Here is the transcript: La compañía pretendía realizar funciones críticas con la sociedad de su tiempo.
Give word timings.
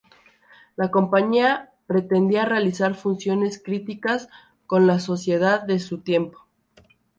La 0.77 0.89
compañía 0.89 1.73
pretendía 1.85 2.45
realizar 2.45 2.95
funciones 2.95 3.61
críticas 3.63 4.29
con 4.65 4.87
la 4.87 4.97
sociedad 4.99 5.61
de 5.61 5.77
su 5.77 5.99
tiempo. 5.99 6.47